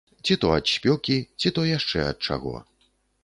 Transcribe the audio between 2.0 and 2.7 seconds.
ад чаго.